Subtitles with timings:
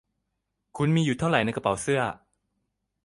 [0.77, 2.01] คุณมีอยู่เท่าไรในกระเป๋าเสื้อ